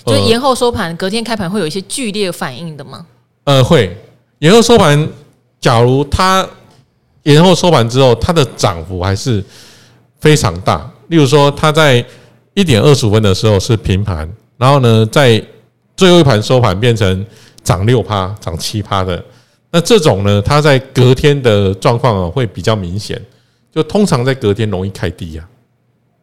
[0.05, 3.07] 就延后收盘，隔天开盘会有一些剧烈反应的吗？
[3.45, 3.97] 呃，会
[4.41, 5.09] 延后收盘。
[5.61, 6.45] 假如它
[7.23, 9.45] 延后收盘之后，它的涨幅还是
[10.19, 10.91] 非常大。
[11.07, 12.05] 例如说，它在
[12.55, 15.41] 一点二十五分的时候是平盘，然后呢，在
[15.97, 17.25] 最后一盘收盘变成
[17.63, 19.25] 涨六趴、涨七趴的。
[19.71, 23.21] 那这种呢，它在隔天的状况啊会比较明显。
[23.73, 25.49] 就通常在隔天容易开低呀，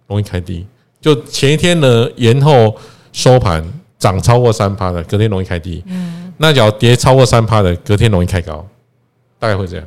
[0.08, 0.68] 容易开低。
[1.00, 2.76] 就前一天呢延后。
[3.12, 3.64] 收盘
[3.98, 5.84] 涨超过三趴的，隔天容易开低。
[5.88, 8.66] 嗯，那只要跌超过三趴的，隔天容易开高，
[9.38, 9.86] 大概会这样。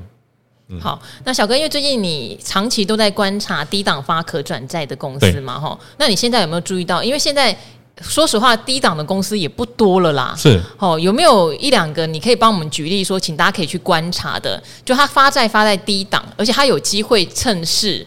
[0.69, 7.03] 嗯，好，那小哥，因为最近你长期都在观察低档发可转债的公司嘛，哈，那你现在有没有注意到？
[7.03, 7.57] 因为现在
[8.01, 10.35] 说实话，低档的公司也不多了啦。
[10.37, 14.63] 是，哦，有没有一两个你可以帮我们举例说，请大家可以去观察的？
[14.85, 18.07] 就他发债发在低档，而且他有机会趁势。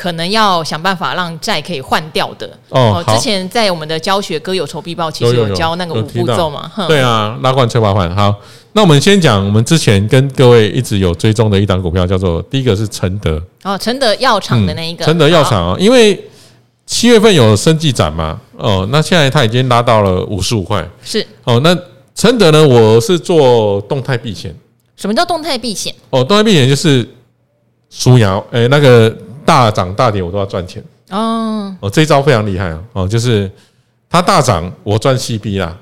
[0.00, 3.04] 可能要想办法让债可以换掉的哦。
[3.06, 6.72] 之前在我们的教学歌有仇必报，其实有教那个五步骤嘛。
[6.88, 8.10] 对啊，拉罐催化换。
[8.16, 8.34] 好，
[8.72, 15.04] 那我们先讲我们之前跟各位一直有追踪的一档股票，叫做第一个是承德哦，承德药厂的那一个。
[15.04, 16.18] 承德药厂啊，因为
[16.86, 20.82] 七月份有生技展嘛，哦，那现在它已经拉到了五十五块。
[21.02, 21.76] 是哦，那
[22.14, 24.56] 承德呢，我是做动态避险。
[24.96, 25.94] 什么叫动态避险？
[26.08, 27.06] 哦，动态避险就是
[27.90, 29.14] 苏瑶诶，那个。
[29.50, 31.74] 大涨大跌我都要赚钱哦！
[31.80, 32.78] 哦，这一招非常厉害啊！
[32.92, 33.50] 哦，就是
[34.08, 35.76] 它大涨我赚 CB 啦，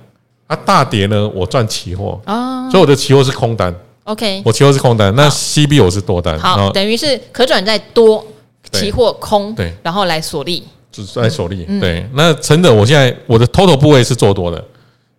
[0.49, 3.75] 它大跌呢我赚期货哦，所以我的期货是空单。
[4.05, 6.39] OK，我期货是空单，那 CB 我是多单。
[6.39, 8.27] 好，等于是可转债多，
[8.73, 11.67] 期货空，对，然后来锁利，只是来锁利。
[11.79, 14.65] 对，那承德我现在我的 total 部位是做多的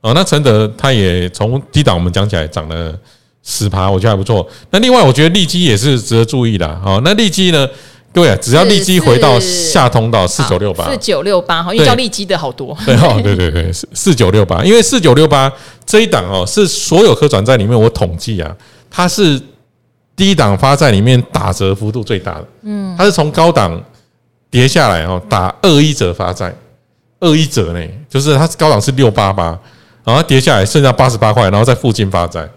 [0.02, 0.12] 哦。
[0.16, 2.98] 那承德它也从低档我们讲起来涨了
[3.44, 4.48] 十趴，我觉得还不错。
[4.72, 6.80] 那另外我觉得利基也是值得注意的。
[6.80, 7.70] 好，那利基呢？
[8.12, 12.76] 对啊，只要利基回到下通道四九六八，四九六八哈，因为叫利基的好多。
[12.86, 15.52] 对哦， 对对对，四四九六八，因为四九六八
[15.86, 18.56] 这一档哦，是所有可转债里面我统计啊，
[18.90, 19.40] 它是
[20.16, 22.48] 低档发债里面打折幅度最大的。
[22.64, 23.80] 嗯，它是从高档
[24.50, 26.54] 跌下来哦，打二一折发债，
[27.20, 29.58] 二一折呢，就是它高档是六八八，
[30.04, 32.50] 然后跌下来剩下八十八块，然后在附近发债。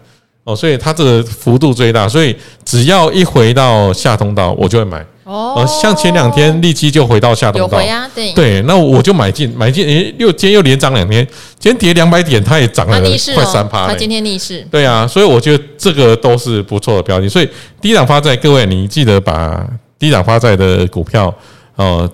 [0.45, 2.35] 哦，所以它这个幅度最大，所以
[2.65, 5.05] 只要一回到下通道，我就会买。
[5.23, 11.25] 哦，像前两天利基就回到下通道，有回啊，对对，那我就买进买进，诶，又今天又连涨两天，
[11.57, 12.99] 今天跌两百点，它也涨了
[13.33, 17.47] 快三趴，它今天逆势，对啊，所以我觉得这个都是不错的标的，所以
[17.79, 19.65] 低档发债，各位你记得把
[19.97, 21.33] 低档发债的股票
[21.77, 22.09] 呃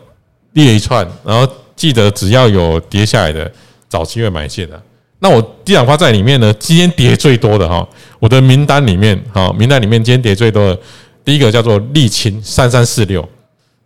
[0.53, 3.51] 列一串，然后记得只要有跌下来的，
[3.89, 4.79] 找机会买进的。
[5.17, 7.87] 那我低档发债里面呢，今天跌最多的哈，
[8.19, 10.79] 我的名单里面哈，名单里面今天跌最多的。
[11.23, 13.21] 第一个叫做沥青三三四六，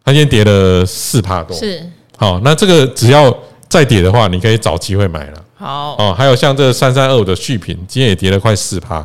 [0.04, 1.56] 它今天跌了四趴多。
[1.58, 1.84] 是，
[2.18, 3.36] 好，那这个只要
[3.68, 5.46] 再跌的话，你可以找机会买了。
[5.56, 8.98] 好哦，还有像这三三二五的续品，今天也跌了快四趴。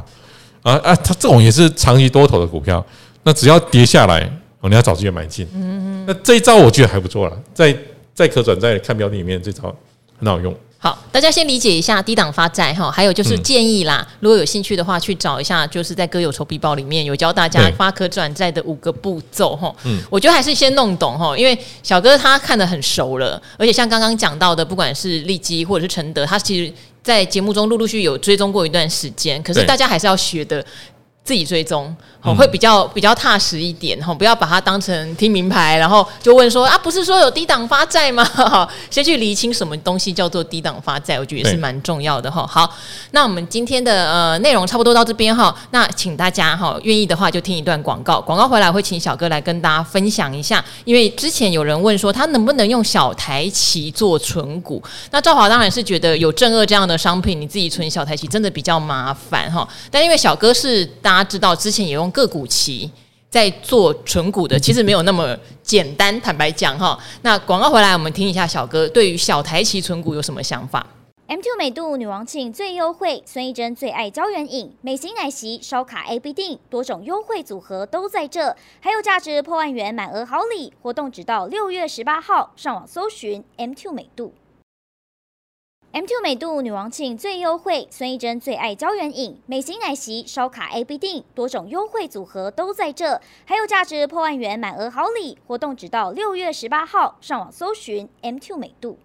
[0.62, 2.84] 啊啊，它这种也是长期多头的股票，
[3.22, 5.46] 那只要跌下来，哦，你要找机会买进。
[5.54, 7.76] 嗯嗯，那这一招我觉得还不错了，在
[8.12, 9.74] 在可转债看标的里面，这招
[10.18, 10.54] 很好用。
[10.80, 19.74] 好，大家先理解一下低档发债哈，还有就是建议啦，如果有兴趣的话，去找一下，就是在歌有仇必报里面有教大家发可转债的五个步骤哈。
[19.82, 30.64] 嗯，我觉得还是先弄懂哈，因为小哥他看得很熟了，而且像刚刚讲到的，不管是利基或者是承德，他其实在节目中陆陆续续有追踪过一段时间，可是大家还是要学的。
[31.28, 38.24] 自己追踪，好会比较比较踏实一点，哈，不要把它当成听名牌，然后就问说啊，不是说有低档发债吗？
[38.32, 42.46] 哈，先去厘清什么东西叫做低档发债，我觉得也是蛮重要的哈。
[42.46, 42.74] 好，
[43.10, 61.17] 那我们今天的呃内容差不多到这边哈，那请大家哈愿意的话就听一段广告，广告回来会请小哥来跟大家分享一下，因为之前有人问说他能不能用小台旗做存股，那赵华当然是觉得有正二这样的商品，你自己存小台旗真的比较麻烦哈，但因为小哥是大。
[61.18, 62.88] 大家知道之前也用个股期
[63.28, 66.20] 在做纯股的，其实没有那么简单。
[66.20, 70.86] 坦白讲哈，那广告回来，我们听一下小哥对于小台期纯股有什么想法
[71.26, 84.32] M two 美度女王庆最优惠，孙艺珍最爱胶原饮，美型奶昔烧卡 A B 定，多种优惠组合都在这，还有价值破万元满额好礼，活动直到六月十八号，上网搜寻 M two 美度。
[85.98, 98.96] M2 美度女王庆最优惠，孙艺珍最爱胶原饮，美型奶昔、烧卡 A B 定，多种优惠组合都在这，还有价值破万元满额好礼，活动直到六月十八号，上网搜寻 M two 美度。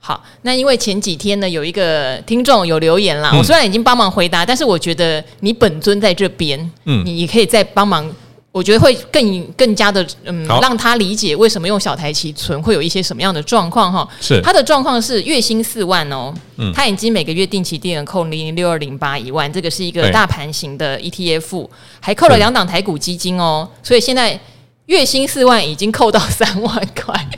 [0.00, 8.12] 好，那因为前几天呢，有一个听众有留言啦，嗯、我虽然已经帮忙回答，但是我觉得你本尊在这边，嗯，你也可以再帮忙。
[8.58, 14.06] 我觉得会更更加的，嗯，让他理解为什么用小台期存会有一些什么样的状况哈。
[14.20, 21.68] 是他的状况是月薪四万哦，嗯，他已经每个月定期定额扣零零六二零八一万，这个是一个大盘型的 ETF，
[22.00, 24.36] 还扣了两档台股基金哦，所以现在
[24.86, 27.28] 月薪四万已经扣到 三万块，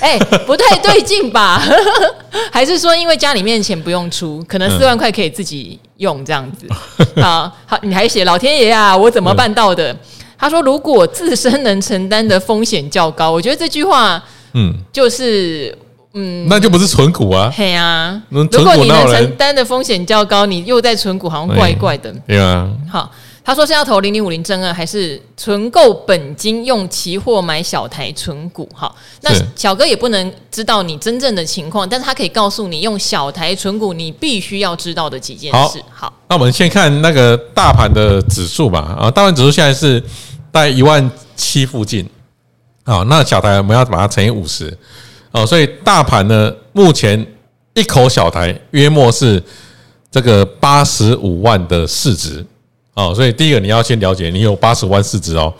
[0.00, 1.62] 哎，不太对劲吧？
[2.52, 6.66] 还是说因为家里面钱不用出，可能四万块可以自己用这样子？
[7.22, 9.96] 好好，你还写老天爷啊，我怎么办到的？
[10.38, 14.22] 他说：“如果自身能承担的风险较高，我觉得这句话，
[14.52, 15.76] 嗯，就是，
[16.14, 17.50] 嗯，那就不是存股啊。
[17.54, 22.14] 嘿啊，如果你能承担的风险较高，你又在存股，好像怪怪的。
[22.26, 23.10] 对啊，好，
[23.46, 28.68] 他说是要投零零五零正二，还是存够本金用期货买小台存股？
[28.74, 35.80] 哈，那小哥也不能知道你真正的情况，但是他可以告诉你用小台存股你必须要知道的几件事。
[35.90, 38.96] 好，好那我们先看那个大盘的指数吧。
[38.98, 40.02] 啊，大盘指数现在是。”
[40.52, 42.08] 在一万七附近，
[42.82, 44.74] 好，那小台我们要把它乘以五十，
[45.30, 47.26] 哦，所以大盘呢，目前
[47.74, 49.42] 一口小台约莫是
[50.10, 52.42] 这个八十五万的市值，
[52.96, 55.52] 哦，所以第一个你要先了解，你有八十万市值哦，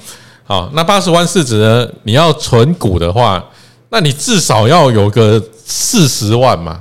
[0.43, 3.45] 好，那八十万市值呢，你要存股的话，
[3.91, 6.81] 那你至少要有个四十万嘛，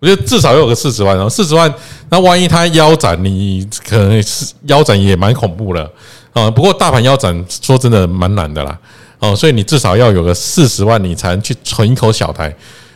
[0.00, 1.72] 我觉得至少要有个四十万，然后四十万，
[2.10, 5.88] 那万一它腰斩，你可能是腰斩也蛮恐怖的。
[6.32, 8.76] 啊，不过大盘腰斩，说真的蛮难的啦。
[9.20, 12.52] 哦，所以你至少要有个四十万，你才能去存一口小台。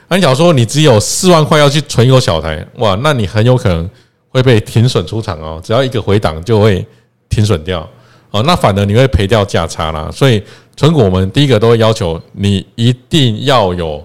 [0.09, 3.89] 那你假如说你只有四万块要去存一口小台，哇，那你很有可能
[4.37, 5.59] 会被停损出场哦。
[5.65, 6.87] 只要一个回档就会
[7.31, 7.89] 停损掉。
[8.31, 10.11] 哦，那反而你会赔掉价差啦。
[10.13, 10.43] 所以
[10.77, 14.05] 存股我们第一个都会要求你一定要有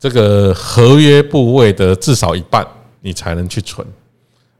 [0.00, 2.66] 这个合约部位的至少一半，
[3.02, 3.86] 你才能去存。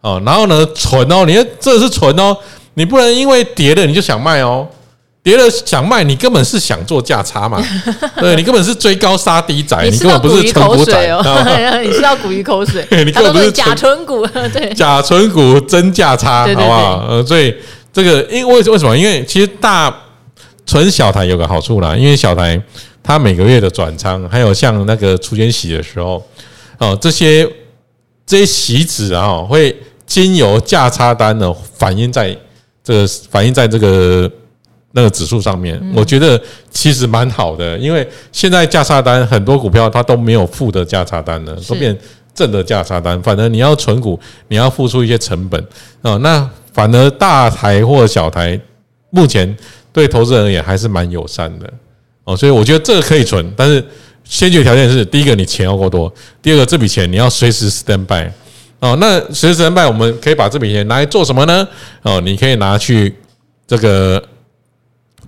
[0.03, 2.37] 哦，然后呢，存哦，你这是存哦。
[2.75, 4.69] 你不能因为跌了你就想卖哦，
[5.27, 7.61] 跌了想卖，你根本是想做价差嘛？
[8.21, 11.21] 对，你根本是追高杀低仔，你根本不是存股仔哦。
[11.83, 12.87] 你是要鼓一口水？
[13.05, 17.05] 你根本不是假纯股，对，假纯股真价差，好不好？
[17.09, 17.53] 呃，所以
[17.93, 18.97] 这个因为为什么？
[18.97, 19.93] 因为其实大
[20.65, 22.63] 存小台有个好处啦，因为小台
[23.03, 26.25] 它每个月的转仓，还有像那个除权息的时候，
[26.79, 27.45] 哦，这些
[28.25, 32.39] 这些息子啊，会经由价差单呢反映在。
[32.85, 34.31] 这个反映在这个
[34.97, 41.95] 那个指数上面，我觉得其实蛮好的，因为现在价差单很多股票它都没有负的价差单了，都变
[42.35, 43.21] 正的价差单。
[43.23, 45.63] 反正你要存股，你要付出一些成本
[46.01, 46.17] 啊。
[46.23, 48.59] 那反而大台或小台，
[49.11, 49.55] 目前
[49.93, 51.71] 对投资人而言还是蛮友善的
[52.25, 52.35] 哦。
[52.35, 53.85] 所以我觉得这个可以存，但是
[54.25, 58.33] 先决条件是：第一个你钱要够多，第二个这笔钱你要随时 stand by。
[58.81, 61.69] 哦，那随时 stand by，，我们可以把这笔钱拿来做什么呢？
[62.01, 63.15] 哦，你可以拿去
[63.67, 64.23] 这个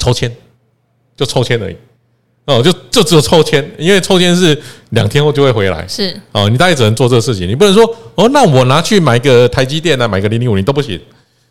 [0.08, 0.36] 抽签，
[1.16, 1.76] 就抽签而已。
[2.46, 4.58] 哦，就就只有抽签，因为抽签是
[4.90, 5.86] 两天后就会回来。
[5.86, 10.98] 是哦，你大概只能做这个事情，你不能说哦，那我拿去买个台积电啊，买个零零五零都不行。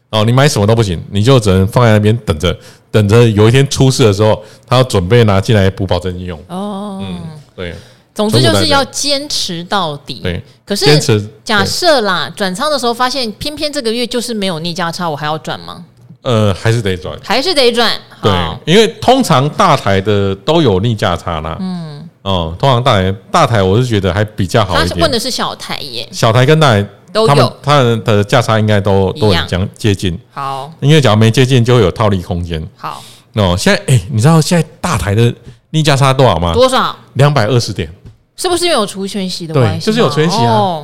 [0.10, 2.58] 哦，你买什么都不行，你就只能放在那边等着，
[2.89, 6.39] 等着有一天出事的时候，他要准备拿进来补保证金用。
[6.48, 7.20] 哦，嗯，
[7.56, 7.76] 对。
[8.15, 10.22] 总之就是要坚持到底。
[10.24, 15.86] 对，可是假设啦，转仓的时候发现偏偏这个月就是没有逆价差，我还要转吗？
[16.21, 17.91] 呃，还是得转，还是得转。
[18.21, 18.32] 对，
[18.65, 21.56] 因为通常大台的都有逆价差啦。
[21.60, 24.89] 嗯，哦，通常大台大台我是觉得还比较好一点。
[24.89, 30.19] 他问的是小台耶，小台跟大台都有，它的价差应该都都很将接近。
[30.32, 32.62] 好，因为假如没接近，就会有套利空间。
[32.75, 33.01] 好，
[33.34, 35.34] 哦，现在哎，你知道现在大台的
[35.69, 36.53] 逆价差多少吗？
[36.53, 36.95] 多少？
[37.13, 37.89] 两百二十点。
[38.36, 39.86] 是不是因为有除权息的关系？
[39.86, 40.84] 对，就是有除权息啊！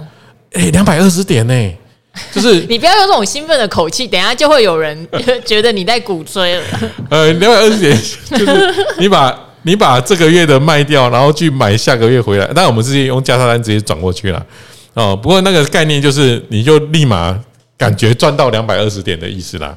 [0.54, 1.78] 哎，两百二十点呢、欸，
[2.32, 5.08] 就是 你不要用这种兴奋的口气，等下就会有人
[5.46, 6.64] 觉得你在鼓吹了。
[7.10, 7.98] 呃，两百二十点
[8.30, 12.50] 就是你把你把这个月的卖掉，然后去买下个月回来。
[12.54, 14.46] 但我们直接用价差单直接转过去了。
[14.94, 17.38] 哦，不过那个概念就是你就立马
[17.78, 19.76] 感觉赚到两百二十点的意思啦。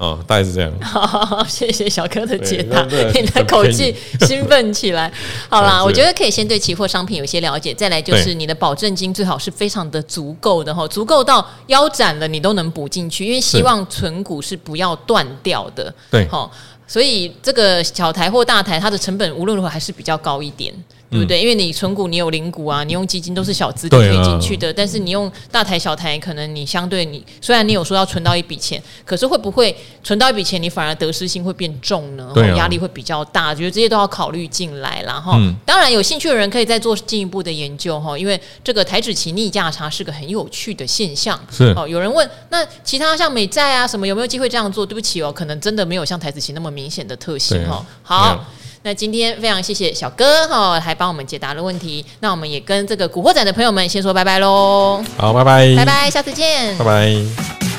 [0.00, 0.72] 哦，大概是这样。
[0.80, 2.82] 好，好，好，谢谢小哥的解答。
[3.12, 3.94] 你的口气
[4.26, 5.12] 兴奋起来。
[5.50, 15.92] 好啦，我觉得可以先对期货商品有些了解，再来就是你的保证金最好是非常的足够的哈，足够到腰斩了你都能补进去，因为希望存股是不要断掉的。
[16.10, 16.50] 对，好，
[16.86, 20.72] 所以这个小台或大台，它的成本无论如何还是比较高一点。
[21.10, 21.40] 对不对？
[21.40, 24.72] 因为你存股，你有零股啊，你用基金都是小资金可以进去的。
[24.72, 32.30] 但是你用大台小台，可能你相对你虽然你有说要存到一笔钱，可是会不会存到一笔钱，你反而得失心会变重呢？
[32.32, 33.52] 对，压力会比较大。
[33.52, 35.32] 觉得这些都要考虑进来，然后
[35.64, 41.38] 当然有兴趣的人可以再做进一步的研究哈，因为这个台指期逆价差是个很有趣的现象。
[41.50, 44.86] 是哦，有人问那其他像美债啊什么有没有机会这样做？
[44.86, 47.84] 对不起哦，可能真的没有像台指期那么明显的特性哈。
[48.04, 48.44] 好。
[48.82, 52.04] 那今天非常谢谢小哥哈，还帮我们解答了问题。
[52.20, 55.02] 那我们也跟这个古惑仔的朋友们先说拜拜喽。
[55.18, 57.69] 好，拜拜，拜拜，下次见，拜拜。